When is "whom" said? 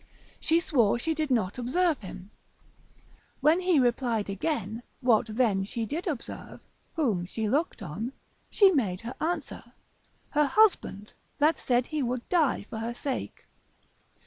6.95-7.23